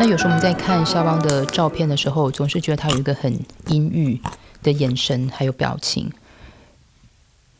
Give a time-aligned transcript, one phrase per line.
[0.00, 4.20] 那有时候我们在看肖邦的照片的时候，总是觉得他有一个很阴郁
[4.62, 6.12] 的眼神，还有表情。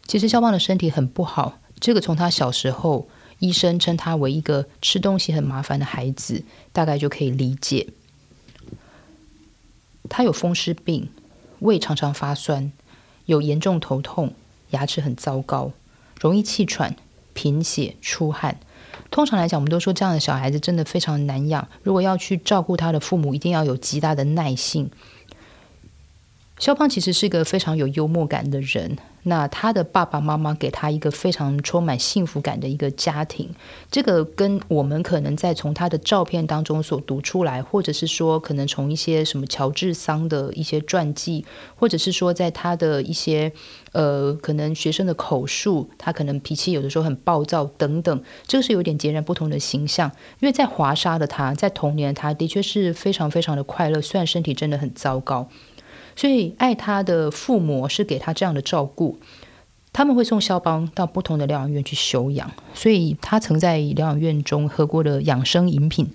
[0.07, 3.09] 其实肖邦的身体很不好，这个从他小时候，
[3.41, 7.89] 医生称他为一个吃东西很麻烦的孩子，大概就可以理解。
[10.09, 11.11] 他有风湿病，
[11.59, 12.71] 胃常常发酸，
[13.27, 14.33] 有严重头痛，
[14.71, 15.73] 牙齿很糟糕，
[16.21, 16.95] 容易气喘、
[17.35, 18.61] 贫血、出汗。
[19.11, 21.67] 通常来讲，我们都说这样的小孩子真的非常难养。
[21.83, 24.91] 如果要去照顾他的父母，一定要有极大的耐性。
[26.59, 28.97] 肖邦其实是一个非常有幽默感的人。
[29.25, 33.51] 那他的爸爸妈妈给他一个非常充满幸福感的一个家庭，
[33.91, 41.45] 这个跟我们可能在从他的照片当中所读出来，或者是说可能从一些什么乔治桑的一些传记，
[41.77, 43.53] 或者是说在他的一些
[43.93, 50.11] 呃可能学生的口述，他可能脾气有的时候很暴躁等等，这个是有点截然不同的形象。
[50.39, 55.49] 因为在华沙的他，在童年他的确是非常非常的快乐，虽然身体真的很糟糕。
[56.19, 59.21] 所以，爱他的父母是给他这样的照顾，
[59.93, 62.51] 他们会送肖邦到不同的疗养院去休养。
[62.75, 66.11] 所以他曾在疗养院中喝过的养生饮品，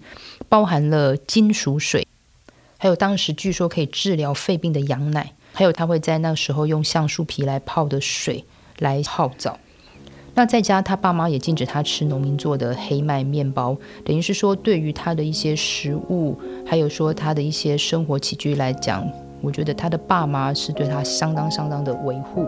[0.49, 2.05] 包含了金属水，
[2.77, 8.43] 还有当时据说可以治疗肺病的羊奶，还有他会在那时候用橡树皮来泡的水
[8.79, 9.57] 来泡澡。
[10.35, 19.09] 那在家，他爸妈也禁止他吃农民做的黑麦面包，等于是说，对于他的一些食物，还有说他的一些生活起居来讲。
[19.43, 22.47] 我觉得他的爸妈是对他相当相当的维护。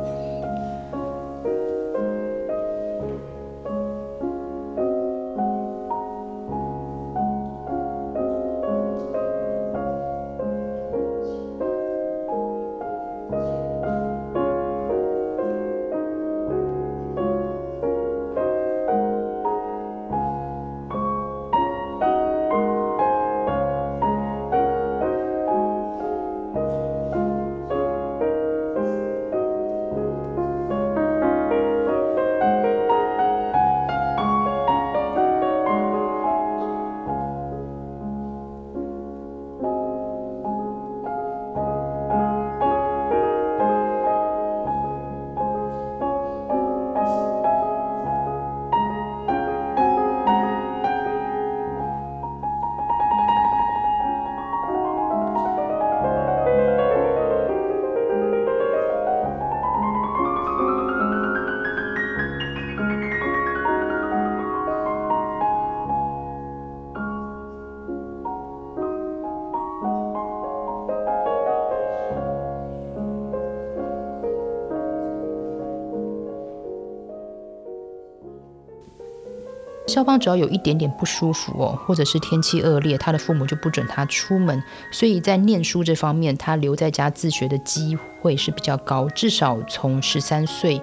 [79.95, 84.61] 肖邦只要有一点点不舒服哦，或者是天气恶劣，他的父母就不准他出门。
[84.91, 90.81] 所以在念书这方面，他留在家自学的机会是比较高，至少从十三岁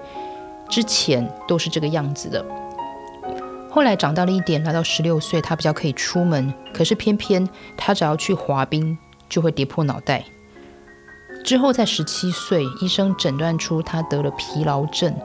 [0.67, 2.43] 之前都是这个样子的。
[3.69, 7.47] 后来长大了一点，来到十六岁，他比较可以出门，可是偏偏
[7.77, 8.97] 他只要去滑冰
[9.29, 10.25] 就会跌破脑袋。
[11.43, 15.15] 之后在十七岁，医生诊断出他得了疲劳症。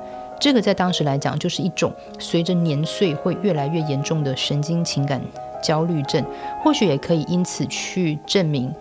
[0.40, 5.20] 这个在当时来讲，就是一种随着年岁会越来越严重的神经情感
[5.62, 6.24] 焦虑症。
[6.62, 8.72] 或许也可以因此去证明，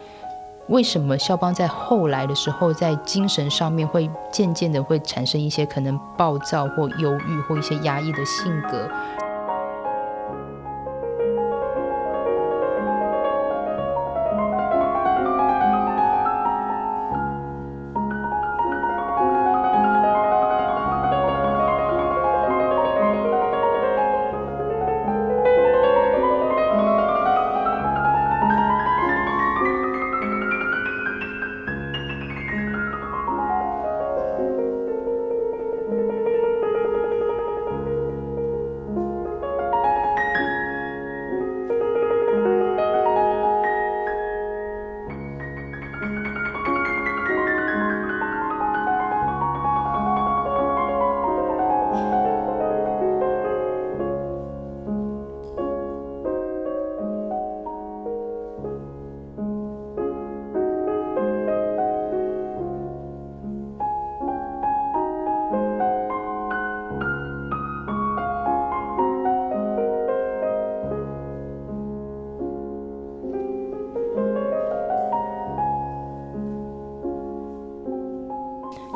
[0.67, 8.89] 为什么肖邦在后来的时候，在精神上面会渐渐的会产生一些可能暴躁或忧郁或一些压抑的性格。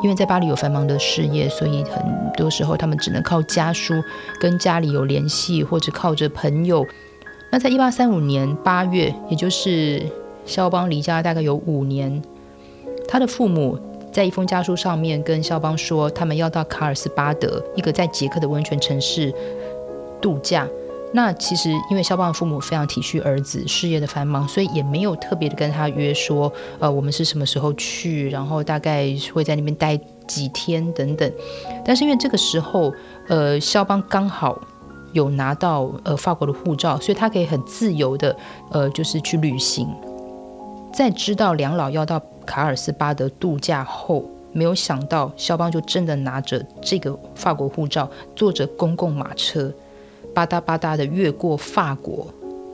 [0.02, 2.02] 因为在巴黎有繁忙的事业，所以很
[2.36, 3.94] 多时候他们只能靠家书
[4.40, 6.84] 跟家里有联系，或者靠着朋友。
[7.50, 10.02] 那在一八三五年八月，也就是
[10.44, 12.20] 肖邦离家大概有五年，
[13.06, 13.78] 他的父母
[14.12, 19.32] 在一封家书上面跟肖邦说，他们要到卡尔斯巴德一个在捷克的温泉城市
[20.20, 20.66] 度假。
[21.12, 31.32] 那其实因为肖邦的父母非常体恤儿子事业的繁忙，所以也没有特别的跟他约说，呃，我们是什么时候去，然后大概会在那边待几天等等。
[31.84, 32.92] 但是因为这个时候，
[33.28, 34.58] 呃，肖邦刚好。
[35.12, 38.34] 有拿到呃法国的护照，所以他可以很自由的
[38.70, 39.86] 呃就是去旅行。
[40.90, 49.70] 在知道两老要到卡尔斯巴德度假后，没有想到肖邦就真的拿着这个法国护照，坐着公共马车，
[50.34, 52.26] 吧嗒吧嗒的越过法国，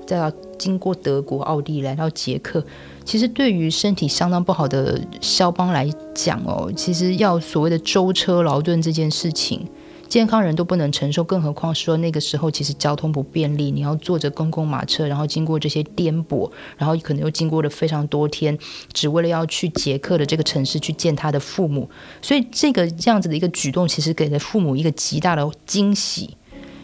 [0.06, 2.64] 再到经过德国、奥地利，来到捷克。
[3.04, 9.66] 其实对于身体相当不好的肖邦来讲哦，其实要所谓的舟车劳顿这件事情。
[10.08, 18.58] 健康人都不能承受，更何况说那个时候其实交通不便利，你要坐着公共马车，然后经过这些颠簸，然后可能又经过了非常多天，
[18.94, 21.90] 只为了要去捷克的这个城市去见他的父母。
[22.22, 26.34] 所以这个这样子的一个举动，其实给了父母一个极大的惊喜。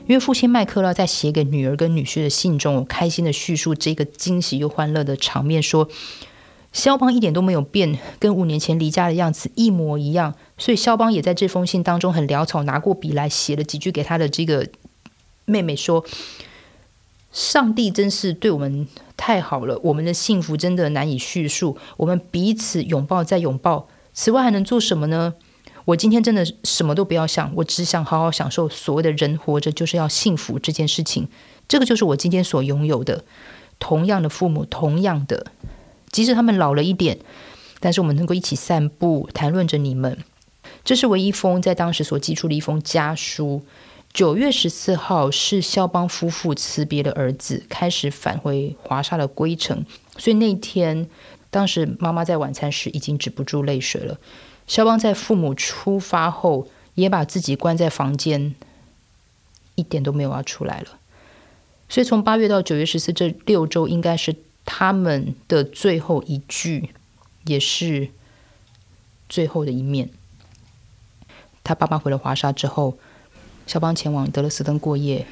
[0.06, 5.88] 因为父亲麦克勒在写给女儿跟女婿的信中，开心的叙述这个惊喜又欢乐的场面，说。
[6.72, 10.34] 肖邦一点都没有变，跟五年前离家的样子一模一样。
[10.58, 14.66] 所以肖邦也在这封信当中很潦草，拿过笔来写了几句给他的这个
[15.44, 16.04] 妹妹说
[17.30, 21.78] ：“上帝真是对我们太好了，我们的幸福真的难以叙述。
[21.96, 25.34] 我们彼此拥抱再拥抱，此外还能做什么呢？
[25.84, 31.28] 我今天真的什么都不要想，我只想好好享受所谓的人活着就是要幸福这件事情。
[31.68, 33.24] 这个就是我今天所拥有的。
[33.78, 35.46] 同样的父母，同样的。”
[36.10, 37.18] 即使他们老了一点，
[37.80, 40.18] 但是我们能够一起散步，谈论着你们。
[40.84, 43.62] 这是唯一封在当时所寄出的一封家书。
[44.12, 49.84] 九月十四号是肖邦夫妇辞别了儿子，开始返回华沙的归程。
[50.16, 51.08] 所以那天，
[51.50, 54.18] 当时妈妈在晚餐时已经止不住泪水了。
[54.66, 58.54] 肖邦在父母出发后，也把自己关在房间，
[59.74, 60.88] 一点都没有要出来了。
[61.88, 64.36] 所以从八月到九月十四这六周，应该是。
[64.66, 66.88] 他们的最后一句，
[67.44, 68.08] 也是
[69.28, 70.08] 最后的一面。
[71.62, 72.96] 他爸爸回了华沙之后，
[73.66, 75.26] 肖邦前往德勒斯登过夜，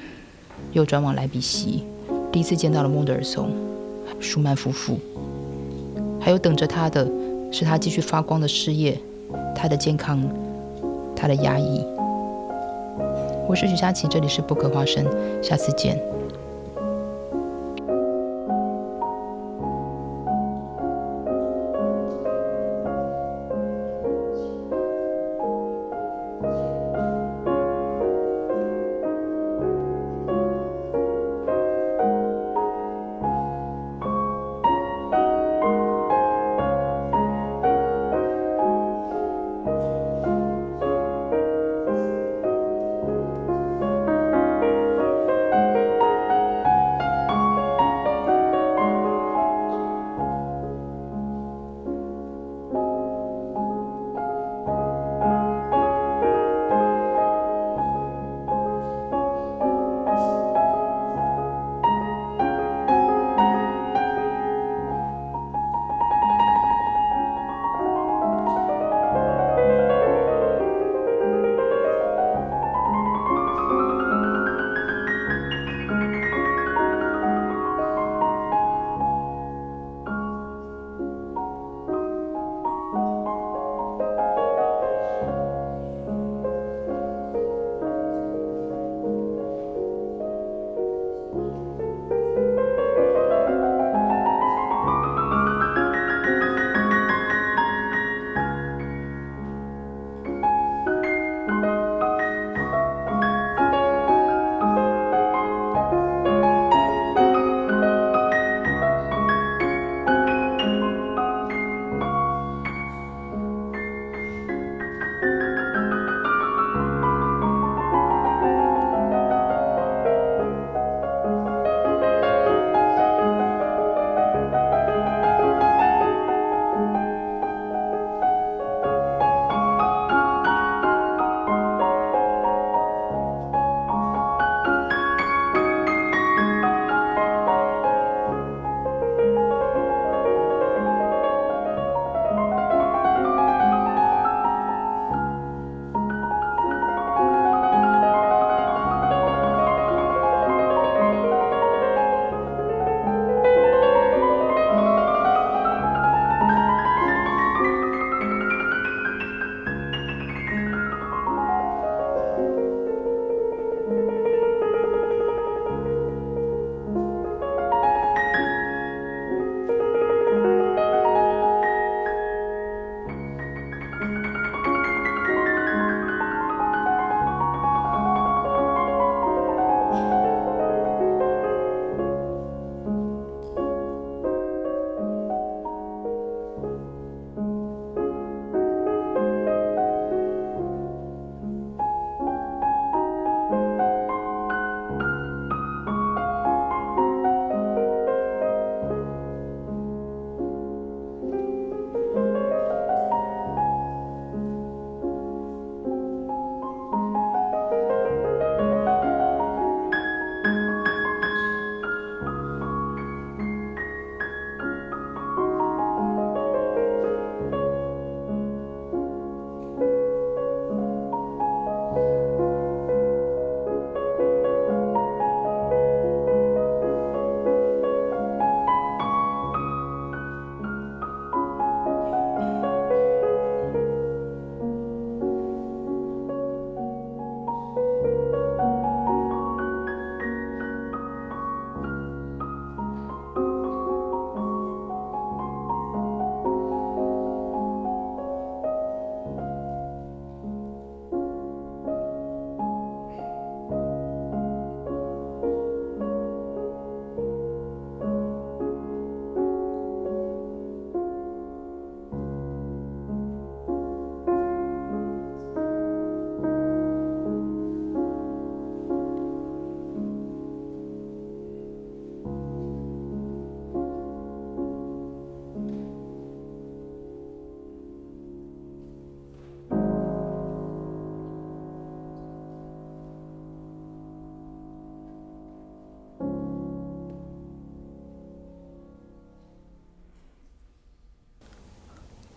[0.72, 1.82] 又转往莱比锡，
[2.30, 3.50] 第一次见到了孟德尔松、
[4.20, 5.00] 舒曼夫妇，
[6.20, 7.10] 还有等着他的
[7.50, 9.00] 是他继续发光的事业，
[9.62, 10.20] 他的健康，
[11.14, 11.86] 他的压抑。
[13.48, 15.06] 我是许佳琪，这里是不可花生，
[15.40, 15.96] 下次见。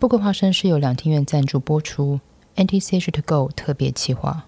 [0.06, 2.20] 富贵花生是由两厅院赞助播出
[2.54, 4.46] ，NTC 是 To Go 特别企划。